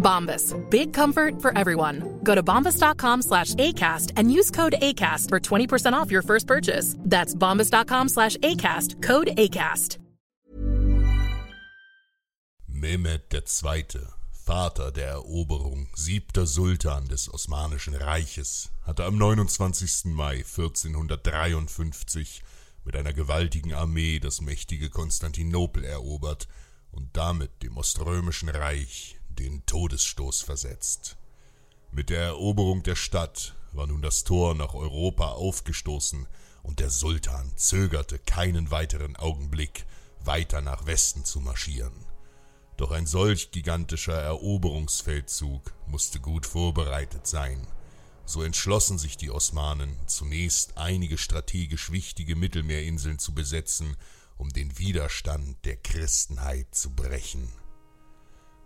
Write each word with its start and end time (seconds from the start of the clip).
Bombas. 0.00 0.56
Big 0.70 0.92
comfort 0.92 1.40
for 1.40 1.56
everyone. 1.56 2.18
Go 2.24 2.34
to 2.34 2.42
bombas.com 2.42 3.22
slash 3.22 3.54
ACAST 3.54 4.12
and 4.16 4.32
use 4.32 4.50
code 4.50 4.74
ACAST 4.82 5.28
for 5.28 5.38
20% 5.38 5.92
off 5.92 6.10
your 6.10 6.22
first 6.22 6.48
purchase. 6.48 6.96
That's 6.98 7.34
bombas.com 7.34 8.08
slash 8.08 8.36
ACAST. 8.38 9.02
Code 9.02 9.28
ACAST. 9.36 9.98
Mehmed 12.80 13.20
II., 13.30 14.00
Vater 14.32 14.90
der 14.90 15.10
Eroberung, 15.10 15.88
siebter 15.94 16.46
Sultan 16.46 17.06
des 17.08 17.32
Osmanischen 17.32 17.94
Reiches, 17.94 18.70
hatte 18.86 19.04
am 19.04 19.18
29. 19.18 20.06
Mai 20.06 20.36
1453 20.36 22.42
mit 22.84 22.96
einer 22.96 23.12
gewaltigen 23.12 23.74
Armee 23.74 24.18
das 24.18 24.40
mächtige 24.40 24.88
Konstantinopel 24.88 25.84
erobert 25.84 26.48
und 26.90 27.14
damit 27.16 27.62
dem 27.62 27.76
Oströmischen 27.76 28.48
Reich 28.48 29.19
den 29.38 29.64
Todesstoß 29.66 30.42
versetzt. 30.42 31.16
Mit 31.92 32.10
der 32.10 32.22
Eroberung 32.22 32.82
der 32.82 32.96
Stadt 32.96 33.54
war 33.72 33.86
nun 33.86 34.02
das 34.02 34.24
Tor 34.24 34.54
nach 34.54 34.74
Europa 34.74 35.32
aufgestoßen, 35.32 36.26
und 36.62 36.78
der 36.78 36.90
Sultan 36.90 37.52
zögerte 37.56 38.18
keinen 38.18 38.70
weiteren 38.70 39.16
Augenblick, 39.16 39.86
weiter 40.24 40.60
nach 40.60 40.86
Westen 40.86 41.24
zu 41.24 41.40
marschieren. 41.40 42.04
Doch 42.76 42.90
ein 42.90 43.06
solch 43.06 43.50
gigantischer 43.50 44.20
Eroberungsfeldzug 44.20 45.74
musste 45.86 46.20
gut 46.20 46.46
vorbereitet 46.46 47.26
sein. 47.26 47.66
So 48.24 48.42
entschlossen 48.42 48.98
sich 48.98 49.16
die 49.16 49.30
Osmanen, 49.30 49.96
zunächst 50.06 50.78
einige 50.78 51.18
strategisch 51.18 51.90
wichtige 51.90 52.36
Mittelmeerinseln 52.36 53.18
zu 53.18 53.34
besetzen, 53.34 53.96
um 54.38 54.50
den 54.50 54.78
Widerstand 54.78 55.64
der 55.64 55.76
Christenheit 55.76 56.74
zu 56.74 56.90
brechen. 56.90 57.52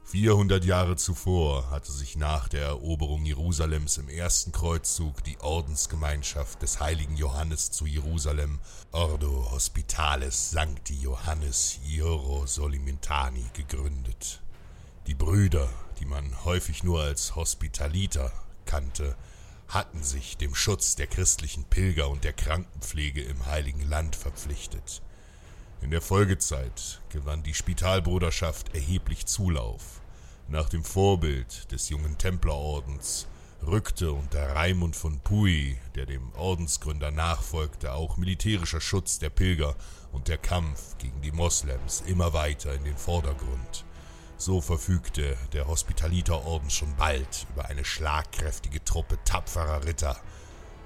400 0.06 0.64
Jahre 0.64 0.96
zuvor 0.96 1.70
hatte 1.70 1.90
sich 1.90 2.14
nach 2.16 2.48
der 2.48 2.66
Eroberung 2.66 3.24
Jerusalems 3.24 3.96
im 3.96 4.08
ersten 4.08 4.52
Kreuzzug 4.52 5.24
die 5.24 5.40
Ordensgemeinschaft 5.40 6.60
des 6.60 6.78
heiligen 6.78 7.16
Johannes 7.16 7.70
zu 7.70 7.86
Jerusalem, 7.86 8.60
Ordo 8.92 9.50
Hospitalis 9.50 10.50
Sancti 10.50 10.94
Johannes 10.94 11.78
Hierosolimitani, 11.82 13.46
gegründet. 13.54 14.42
Die 15.06 15.14
Brüder, 15.14 15.68
die 15.98 16.06
man 16.06 16.44
häufig 16.44 16.84
nur 16.84 17.00
als 17.00 17.34
Hospitaliter 17.34 18.30
kannte, 18.66 19.16
hatten 19.68 20.02
sich 20.02 20.36
dem 20.36 20.54
Schutz 20.54 20.96
der 20.96 21.06
christlichen 21.06 21.64
Pilger 21.64 22.10
und 22.10 22.24
der 22.24 22.34
Krankenpflege 22.34 23.22
im 23.22 23.46
heiligen 23.46 23.88
Land 23.88 24.16
verpflichtet. 24.16 25.02
In 25.80 25.90
der 25.90 26.00
Folgezeit 26.00 27.02
gewann 27.10 27.42
die 27.42 27.54
Spitalbruderschaft 27.54 28.74
erheblich 28.74 29.26
Zulauf. 29.26 30.00
Nach 30.48 30.68
dem 30.68 30.84
Vorbild 30.84 31.70
des 31.72 31.88
jungen 31.88 32.18
Templerordens 32.18 33.26
rückte 33.66 34.12
unter 34.12 34.54
Raimund 34.54 34.96
von 34.96 35.20
Puy, 35.20 35.78
der 35.94 36.06
dem 36.06 36.32
Ordensgründer 36.34 37.10
nachfolgte, 37.10 37.92
auch 37.92 38.16
militärischer 38.16 38.80
Schutz 38.80 39.18
der 39.18 39.30
Pilger 39.30 39.74
und 40.12 40.28
der 40.28 40.38
Kampf 40.38 40.96
gegen 40.98 41.20
die 41.22 41.32
Moslems 41.32 42.02
immer 42.06 42.32
weiter 42.32 42.74
in 42.74 42.84
den 42.84 42.96
Vordergrund. 42.96 43.84
So 44.36 44.60
verfügte 44.60 45.36
der 45.52 45.66
Hospitaliterorden 45.66 46.68
schon 46.68 46.94
bald 46.96 47.46
über 47.50 47.66
eine 47.66 47.84
schlagkräftige 47.84 48.84
Truppe 48.84 49.18
tapferer 49.24 49.84
Ritter. 49.84 50.16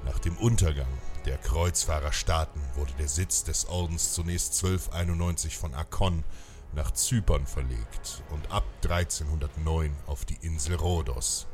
Nach 0.05 0.19
dem 0.19 0.37
Untergang 0.37 0.87
der 1.25 1.39
Kreuzfahrerstaaten 1.39 2.61
wurde 2.75 2.93
der 2.99 3.09
Sitz 3.09 3.45
des 3.45 3.67
Ordens 3.67 4.15
zunächst 4.15 4.65
1291 4.65 5.59
von 5.59 5.75
Akkon 5.75 6.25
nach 6.73 6.91
Zypern 6.93 7.47
verlegt 7.47 8.23
und 8.31 8.51
ab 8.51 8.65
1309 8.83 9.95
auf 10.07 10.25
die 10.25 10.39
Insel 10.43 10.77
Rhodos. 10.77 11.47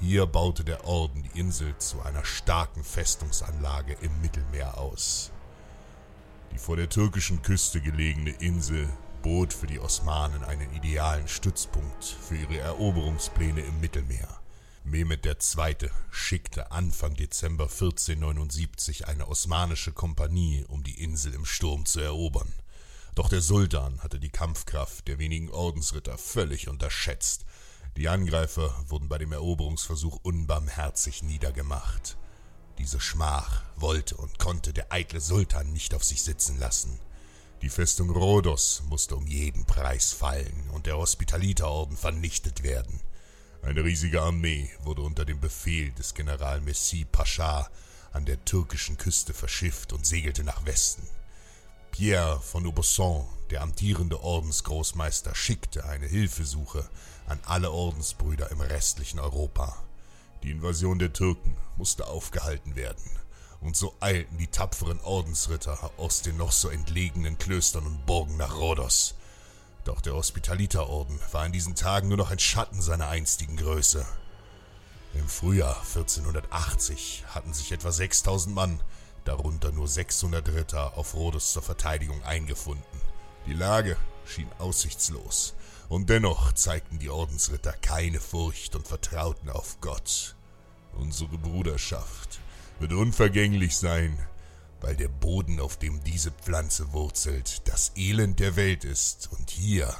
Hier 0.00 0.26
baute 0.26 0.64
der 0.64 0.86
Orden 0.86 1.22
die 1.22 1.38
Insel 1.38 1.76
zu 1.78 2.02
einer 2.02 2.24
starken 2.24 2.82
Festungsanlage 2.82 3.96
im 4.00 4.20
Mittelmeer 4.20 4.76
aus. 4.78 5.30
Die 6.52 6.58
vor 6.58 6.76
der 6.76 6.88
türkischen 6.88 7.42
Küste 7.42 7.80
gelegene 7.80 8.30
Insel 8.30 8.88
bot 9.22 9.52
für 9.52 9.66
die 9.66 9.80
Osmanen 9.80 10.44
einen 10.44 10.72
idealen 10.74 11.28
Stützpunkt 11.28 12.04
für 12.04 12.36
ihre 12.36 12.58
Eroberungspläne 12.58 13.62
im 13.62 13.80
Mittelmeer. 13.80 14.43
Mehmed 14.86 15.24
II. 15.24 15.90
schickte 16.10 16.70
Anfang 16.70 17.14
Dezember 17.14 17.64
1479 17.64 19.08
eine 19.08 19.26
osmanische 19.28 19.92
Kompanie, 19.92 20.66
um 20.68 20.84
die 20.84 21.02
Insel 21.02 21.32
im 21.32 21.46
Sturm 21.46 21.86
zu 21.86 22.00
erobern. 22.00 22.52
Doch 23.14 23.30
der 23.30 23.40
Sultan 23.40 24.02
hatte 24.02 24.20
die 24.20 24.28
Kampfkraft 24.28 25.08
der 25.08 25.18
wenigen 25.18 25.50
Ordensritter 25.50 26.18
völlig 26.18 26.68
unterschätzt. 26.68 27.46
Die 27.96 28.10
Angreifer 28.10 28.84
wurden 28.88 29.08
bei 29.08 29.16
dem 29.16 29.32
Eroberungsversuch 29.32 30.18
unbarmherzig 30.22 31.22
niedergemacht. 31.22 32.18
Diese 32.76 33.00
Schmach 33.00 33.62
wollte 33.76 34.18
und 34.18 34.38
konnte 34.38 34.74
der 34.74 34.92
eitle 34.92 35.22
Sultan 35.22 35.72
nicht 35.72 35.94
auf 35.94 36.04
sich 36.04 36.22
sitzen 36.22 36.58
lassen. 36.58 37.00
Die 37.62 37.70
Festung 37.70 38.10
Rhodos 38.10 38.82
musste 38.90 39.16
um 39.16 39.26
jeden 39.26 39.64
Preis 39.64 40.12
fallen 40.12 40.68
und 40.74 40.84
der 40.84 40.98
Hospitaliterorden 40.98 41.96
vernichtet 41.96 42.62
werden. 42.62 43.00
Eine 43.64 43.82
riesige 43.82 44.20
Armee 44.20 44.70
wurde 44.82 45.00
unter 45.00 45.24
dem 45.24 45.40
Befehl 45.40 45.90
des 45.92 46.12
General 46.12 46.60
Messi 46.60 47.06
Pascha 47.10 47.66
an 48.12 48.26
der 48.26 48.44
türkischen 48.44 48.98
Küste 48.98 49.32
verschifft 49.32 49.94
und 49.94 50.04
segelte 50.04 50.44
nach 50.44 50.66
Westen. 50.66 51.08
Pierre 51.90 52.40
von 52.40 52.66
Aubusson, 52.66 53.24
der 53.50 53.62
amtierende 53.62 54.22
Ordensgroßmeister, 54.22 55.34
schickte 55.34 55.86
eine 55.86 56.06
Hilfesuche 56.06 56.86
an 57.26 57.40
alle 57.46 57.70
Ordensbrüder 57.70 58.50
im 58.50 58.60
restlichen 58.60 59.18
Europa. 59.18 59.82
Die 60.42 60.50
Invasion 60.50 60.98
der 60.98 61.14
Türken 61.14 61.56
musste 61.78 62.06
aufgehalten 62.06 62.76
werden, 62.76 63.18
und 63.60 63.76
so 63.76 63.94
eilten 64.00 64.36
die 64.36 64.48
tapferen 64.48 65.00
Ordensritter 65.00 65.90
aus 65.96 66.20
den 66.20 66.36
noch 66.36 66.52
so 66.52 66.68
entlegenen 66.68 67.38
Klöstern 67.38 67.86
und 67.86 68.04
Burgen 68.04 68.36
nach 68.36 68.56
Rhodos, 68.56 69.14
doch 69.84 70.00
der 70.00 70.14
Hospitaliterorden 70.14 71.18
war 71.32 71.46
in 71.46 71.52
diesen 71.52 71.74
Tagen 71.74 72.08
nur 72.08 72.16
noch 72.16 72.30
ein 72.30 72.38
Schatten 72.38 72.80
seiner 72.80 73.08
einstigen 73.08 73.56
Größe. 73.56 74.04
Im 75.14 75.28
Frühjahr 75.28 75.76
1480 75.76 77.24
hatten 77.28 77.54
sich 77.54 77.70
etwa 77.70 77.92
6000 77.92 78.54
Mann, 78.54 78.80
darunter 79.24 79.70
nur 79.70 79.86
600 79.86 80.48
Ritter, 80.48 80.98
auf 80.98 81.14
Rhodos 81.14 81.52
zur 81.52 81.62
Verteidigung 81.62 82.22
eingefunden. 82.24 83.00
Die 83.46 83.54
Lage 83.54 83.96
schien 84.26 84.48
aussichtslos, 84.58 85.54
und 85.88 86.10
dennoch 86.10 86.52
zeigten 86.52 86.98
die 86.98 87.10
Ordensritter 87.10 87.72
keine 87.72 88.20
Furcht 88.20 88.74
und 88.74 88.88
vertrauten 88.88 89.50
auf 89.50 89.80
Gott. 89.80 90.34
Unsere 90.94 91.38
Bruderschaft 91.38 92.40
wird 92.80 92.92
unvergänglich 92.92 93.76
sein, 93.76 94.18
weil 94.84 94.96
der 94.96 95.08
Boden, 95.08 95.60
auf 95.60 95.78
dem 95.78 96.04
diese 96.04 96.30
Pflanze 96.30 96.92
wurzelt, 96.92 97.66
das 97.68 97.92
Elend 97.96 98.38
der 98.38 98.54
Welt 98.54 98.84
ist, 98.84 99.30
und 99.32 99.48
hier 99.48 99.96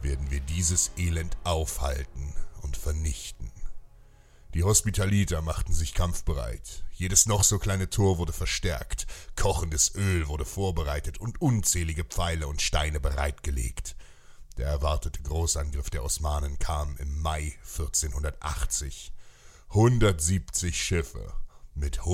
werden 0.00 0.30
wir 0.30 0.38
dieses 0.38 0.92
Elend 0.96 1.36
aufhalten 1.42 2.32
und 2.62 2.76
vernichten. 2.76 3.50
Die 4.54 4.62
Hospitaliter 4.62 5.42
machten 5.42 5.72
sich 5.72 5.92
kampfbereit. 5.92 6.84
Jedes 6.92 7.26
noch 7.26 7.42
so 7.42 7.58
kleine 7.58 7.90
Tor 7.90 8.18
wurde 8.18 8.32
verstärkt, 8.32 9.08
kochendes 9.34 9.96
Öl 9.96 10.28
wurde 10.28 10.44
vorbereitet 10.44 11.18
und 11.18 11.42
unzählige 11.42 12.04
Pfeile 12.04 12.46
und 12.46 12.62
Steine 12.62 13.00
bereitgelegt. 13.00 13.96
Der 14.56 14.68
erwartete 14.68 15.20
Großangriff 15.22 15.90
der 15.90 16.04
Osmanen 16.04 16.60
kam 16.60 16.96
im 16.98 17.20
Mai 17.20 17.58
1480. 17.76 19.12
170 19.70 20.80
Schiffe 20.80 21.32
mit 21.74 22.06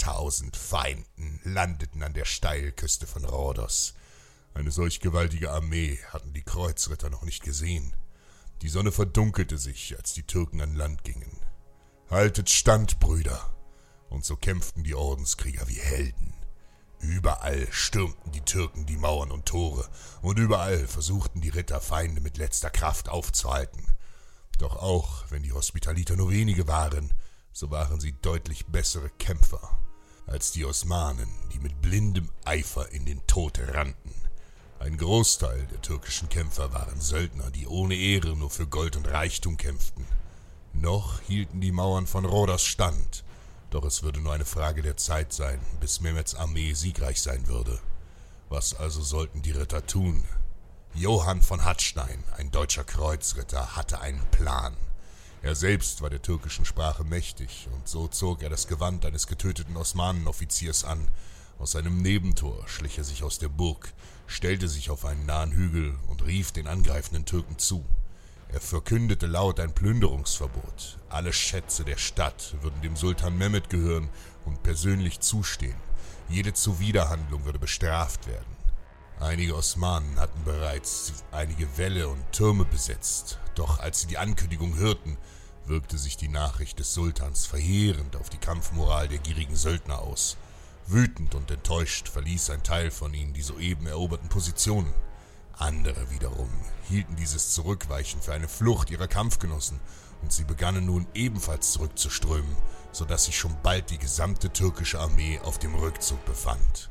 hunderttausend 0.00 0.56
Feinden 0.56 1.40
landeten 1.44 2.02
an 2.02 2.14
der 2.14 2.24
Steilküste 2.24 3.06
von 3.06 3.24
Rhodos. 3.24 3.94
Eine 4.54 4.70
solch 4.70 5.00
gewaltige 5.00 5.50
Armee 5.50 5.98
hatten 6.08 6.32
die 6.32 6.42
Kreuzritter 6.42 7.10
noch 7.10 7.22
nicht 7.22 7.42
gesehen. 7.42 7.94
Die 8.62 8.68
Sonne 8.68 8.92
verdunkelte 8.92 9.58
sich, 9.58 9.96
als 9.96 10.14
die 10.14 10.22
Türken 10.22 10.62
an 10.62 10.74
Land 10.74 11.04
gingen. 11.04 11.38
Haltet 12.08 12.48
stand, 12.48 12.98
Brüder! 12.98 13.54
Und 14.08 14.24
so 14.24 14.36
kämpften 14.36 14.84
die 14.84 14.94
Ordenskrieger 14.94 15.68
wie 15.68 15.78
Helden. 15.78 16.34
Überall 17.00 17.68
stürmten 17.70 18.32
die 18.32 18.40
Türken 18.40 18.86
die 18.86 18.96
Mauern 18.96 19.30
und 19.30 19.46
Tore, 19.46 19.88
und 20.22 20.38
überall 20.38 20.86
versuchten 20.88 21.42
die 21.42 21.50
Ritter 21.50 21.80
Feinde 21.80 22.20
mit 22.20 22.38
letzter 22.38 22.70
Kraft 22.70 23.08
aufzuhalten. 23.08 23.86
Doch 24.58 24.76
auch 24.76 25.24
wenn 25.30 25.42
die 25.42 25.52
Hospitaliter 25.52 26.16
nur 26.16 26.30
wenige 26.30 26.66
waren, 26.66 27.12
so 27.52 27.70
waren 27.70 28.00
sie 28.00 28.12
deutlich 28.12 28.66
bessere 28.66 29.10
Kämpfer 29.10 29.78
als 30.30 30.52
die 30.52 30.64
Osmanen, 30.64 31.28
die 31.52 31.58
mit 31.58 31.82
blindem 31.82 32.30
Eifer 32.44 32.90
in 32.92 33.04
den 33.04 33.26
Tod 33.26 33.58
rannten. 33.58 34.14
Ein 34.78 34.96
Großteil 34.96 35.66
der 35.66 35.82
türkischen 35.82 36.28
Kämpfer 36.28 36.72
waren 36.72 37.00
Söldner, 37.00 37.50
die 37.50 37.66
ohne 37.66 37.94
Ehre 37.94 38.36
nur 38.36 38.48
für 38.48 38.66
Gold 38.66 38.96
und 38.96 39.10
Reichtum 39.10 39.56
kämpften. 39.56 40.06
Noch 40.72 41.20
hielten 41.22 41.60
die 41.60 41.72
Mauern 41.72 42.06
von 42.06 42.24
Rhodos 42.24 42.64
stand, 42.64 43.24
doch 43.70 43.84
es 43.84 44.02
würde 44.02 44.20
nur 44.20 44.32
eine 44.32 44.44
Frage 44.44 44.82
der 44.82 44.96
Zeit 44.96 45.32
sein, 45.32 45.60
bis 45.80 46.00
Mehmeds 46.00 46.34
Armee 46.34 46.72
siegreich 46.72 47.20
sein 47.20 47.46
würde. 47.46 47.78
Was 48.48 48.74
also 48.74 49.02
sollten 49.02 49.42
die 49.42 49.52
Ritter 49.52 49.86
tun? 49.86 50.24
Johann 50.94 51.42
von 51.42 51.64
Hattstein, 51.64 52.24
ein 52.36 52.50
deutscher 52.50 52.84
Kreuzritter, 52.84 53.76
hatte 53.76 54.00
einen 54.00 54.26
Plan. 54.30 54.76
Er 55.42 55.54
selbst 55.54 56.02
war 56.02 56.10
der 56.10 56.20
türkischen 56.20 56.66
Sprache 56.66 57.02
mächtig, 57.02 57.68
und 57.72 57.88
so 57.88 58.08
zog 58.08 58.42
er 58.42 58.50
das 58.50 58.68
Gewand 58.68 59.06
eines 59.06 59.26
getöteten 59.26 59.76
Osmanenoffiziers 59.76 60.84
an. 60.84 61.08
Aus 61.58 61.72
seinem 61.72 62.02
Nebentor 62.02 62.68
schlich 62.68 62.98
er 62.98 63.04
sich 63.04 63.22
aus 63.22 63.38
der 63.38 63.48
Burg, 63.48 63.92
stellte 64.26 64.68
sich 64.68 64.90
auf 64.90 65.06
einen 65.06 65.24
nahen 65.24 65.52
Hügel 65.52 65.96
und 66.08 66.26
rief 66.26 66.52
den 66.52 66.66
angreifenden 66.66 67.24
Türken 67.24 67.58
zu. 67.58 67.84
Er 68.48 68.60
verkündete 68.60 69.26
laut 69.26 69.60
ein 69.60 69.74
Plünderungsverbot. 69.74 70.98
Alle 71.08 71.32
Schätze 71.32 71.84
der 71.84 71.96
Stadt 71.96 72.56
würden 72.60 72.82
dem 72.82 72.96
Sultan 72.96 73.38
Mehmed 73.38 73.70
gehören 73.70 74.10
und 74.44 74.62
persönlich 74.62 75.20
zustehen. 75.20 75.76
Jede 76.28 76.52
Zuwiderhandlung 76.52 77.46
würde 77.46 77.58
bestraft 77.58 78.26
werden. 78.26 78.59
Einige 79.20 79.54
Osmanen 79.54 80.18
hatten 80.18 80.44
bereits 80.44 81.12
einige 81.30 81.76
Wälle 81.76 82.08
und 82.08 82.32
Türme 82.32 82.64
besetzt, 82.64 83.38
doch 83.54 83.78
als 83.78 84.00
sie 84.00 84.06
die 84.06 84.16
Ankündigung 84.16 84.76
hörten, 84.76 85.18
wirkte 85.66 85.98
sich 85.98 86.16
die 86.16 86.28
Nachricht 86.28 86.78
des 86.78 86.94
Sultans 86.94 87.44
verheerend 87.44 88.16
auf 88.16 88.30
die 88.30 88.38
Kampfmoral 88.38 89.08
der 89.08 89.18
gierigen 89.18 89.56
Söldner 89.56 89.98
aus. 89.98 90.38
Wütend 90.86 91.34
und 91.34 91.50
enttäuscht 91.50 92.08
verließ 92.08 92.48
ein 92.48 92.62
Teil 92.62 92.90
von 92.90 93.12
ihnen 93.12 93.34
die 93.34 93.42
soeben 93.42 93.86
eroberten 93.86 94.30
Positionen. 94.30 94.94
Andere 95.52 96.10
wiederum 96.10 96.50
hielten 96.88 97.14
dieses 97.16 97.52
Zurückweichen 97.52 98.22
für 98.22 98.32
eine 98.32 98.48
Flucht 98.48 98.88
ihrer 98.88 99.06
Kampfgenossen, 99.06 99.80
und 100.22 100.32
sie 100.32 100.44
begannen 100.44 100.86
nun 100.86 101.06
ebenfalls 101.12 101.72
zurückzuströmen, 101.72 102.56
so 102.90 103.04
dass 103.04 103.26
sich 103.26 103.38
schon 103.38 103.54
bald 103.62 103.90
die 103.90 103.98
gesamte 103.98 104.50
türkische 104.50 104.98
Armee 104.98 105.38
auf 105.40 105.58
dem 105.58 105.74
Rückzug 105.74 106.24
befand. 106.24 106.90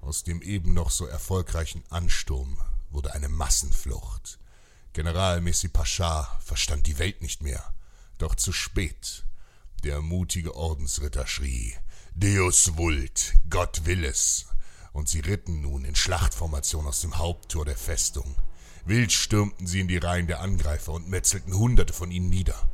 Aus 0.00 0.24
dem 0.24 0.42
eben 0.42 0.74
noch 0.74 0.90
so 0.90 1.06
erfolgreichen 1.06 1.84
Ansturm 1.90 2.58
wurde 2.90 3.14
eine 3.14 3.28
Massenflucht. 3.28 4.38
General 4.92 5.40
Messi 5.40 5.68
Pascha 5.68 6.38
verstand 6.42 6.86
die 6.86 6.98
Welt 6.98 7.22
nicht 7.22 7.42
mehr, 7.42 7.74
doch 8.18 8.34
zu 8.34 8.52
spät. 8.52 9.24
Der 9.84 10.02
mutige 10.02 10.54
Ordensritter 10.54 11.26
schrie 11.26 11.76
Deus 12.14 12.76
vult, 12.76 13.34
Gott 13.48 13.86
will 13.86 14.04
es, 14.04 14.46
und 14.92 15.08
sie 15.08 15.20
ritten 15.20 15.62
nun 15.62 15.84
in 15.84 15.94
Schlachtformation 15.94 16.86
aus 16.86 17.00
dem 17.00 17.18
Haupttor 17.18 17.64
der 17.64 17.76
Festung. 17.76 18.36
Wild 18.84 19.12
stürmten 19.12 19.66
sie 19.66 19.80
in 19.80 19.88
die 19.88 19.98
Reihen 19.98 20.26
der 20.26 20.40
Angreifer 20.40 20.92
und 20.92 21.08
metzelten 21.08 21.54
Hunderte 21.54 21.92
von 21.92 22.10
ihnen 22.10 22.28
nieder. 22.28 22.68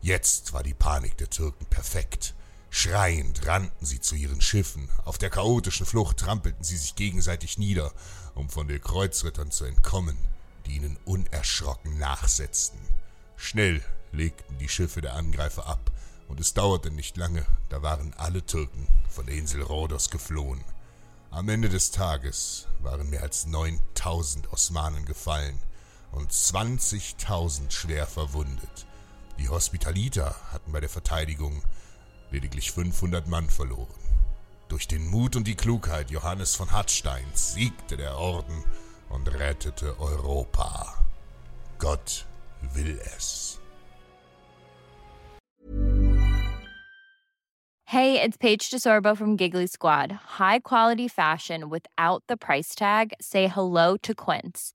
Jetzt 0.00 0.52
war 0.52 0.62
die 0.62 0.74
Panik 0.74 1.18
der 1.18 1.28
Türken 1.28 1.66
perfekt. 1.66 2.34
Schreiend 2.70 3.46
rannten 3.46 3.86
sie 3.86 4.00
zu 4.00 4.14
ihren 4.14 4.40
Schiffen. 4.40 4.88
Auf 5.04 5.18
der 5.18 5.30
chaotischen 5.30 5.86
Flucht 5.86 6.18
trampelten 6.18 6.64
sie 6.64 6.76
sich 6.76 6.94
gegenseitig 6.94 7.58
nieder, 7.58 7.92
um 8.34 8.50
von 8.50 8.68
den 8.68 8.80
Kreuzrittern 8.80 9.50
zu 9.50 9.64
entkommen, 9.64 10.18
die 10.66 10.76
ihnen 10.76 10.98
unerschrocken 11.04 11.98
nachsetzten. 11.98 12.78
Schnell 13.36 13.82
legten 14.12 14.58
die 14.58 14.68
Schiffe 14.68 15.00
der 15.00 15.14
Angreifer 15.14 15.66
ab, 15.66 15.90
und 16.28 16.40
es 16.40 16.52
dauerte 16.52 16.90
nicht 16.90 17.16
lange, 17.16 17.46
da 17.70 17.82
waren 17.82 18.12
alle 18.18 18.44
Türken 18.44 18.86
von 19.08 19.24
der 19.24 19.34
Insel 19.34 19.62
Rhodos 19.62 20.10
geflohen. 20.10 20.62
Am 21.30 21.48
Ende 21.48 21.68
des 21.68 21.90
Tages 21.90 22.66
waren 22.80 23.08
mehr 23.10 23.22
als 23.22 23.46
9000 23.46 24.52
Osmanen 24.52 25.06
gefallen 25.06 25.58
und 26.12 26.30
20.000 26.30 27.70
schwer 27.70 28.06
verwundet. 28.06 28.86
Die 29.38 29.48
Hospitaliter 29.48 30.34
hatten 30.52 30.72
bei 30.72 30.80
der 30.80 30.88
Verteidigung 30.88 31.62
lediglich 32.30 32.72
500 32.72 33.26
Mann 33.28 33.48
verloren. 33.48 33.88
Durch 34.68 34.86
den 34.86 35.06
Mut 35.08 35.36
und 35.36 35.46
die 35.46 35.54
Klugheit 35.54 36.10
Johannes 36.10 36.54
von 36.54 36.70
Hattsteins 36.72 37.54
siegte 37.54 37.96
der 37.96 38.18
Orden 38.18 38.64
und 39.08 39.28
rettete 39.28 39.98
Europa. 39.98 40.94
Gott 41.78 42.26
will 42.74 43.00
es. 43.16 43.58
Hey, 47.86 48.20
it's 48.20 48.36
Paige 48.36 48.68
DeSorbo 48.68 49.16
from 49.16 49.38
Giggly 49.38 49.66
Squad. 49.66 50.12
High 50.38 50.60
quality 50.60 51.08
fashion 51.08 51.70
without 51.70 52.22
the 52.28 52.36
price 52.36 52.74
tag. 52.74 53.14
Say 53.18 53.46
hello 53.46 53.96
to 54.02 54.14
Quince. 54.14 54.74